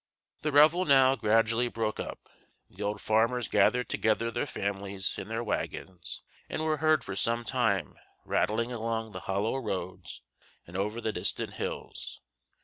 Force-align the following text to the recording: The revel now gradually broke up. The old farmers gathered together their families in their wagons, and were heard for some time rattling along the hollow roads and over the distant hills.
The 0.41 0.51
revel 0.51 0.83
now 0.85 1.15
gradually 1.15 1.67
broke 1.67 1.99
up. 1.99 2.27
The 2.71 2.81
old 2.81 2.99
farmers 2.99 3.47
gathered 3.47 3.87
together 3.87 4.31
their 4.31 4.47
families 4.47 5.13
in 5.19 5.27
their 5.27 5.43
wagons, 5.43 6.23
and 6.49 6.63
were 6.63 6.77
heard 6.77 7.03
for 7.03 7.15
some 7.15 7.43
time 7.43 7.93
rattling 8.25 8.71
along 8.71 9.11
the 9.11 9.19
hollow 9.29 9.57
roads 9.57 10.23
and 10.65 10.75
over 10.75 11.01
the 11.01 11.11
distant 11.13 11.53
hills. 11.53 12.19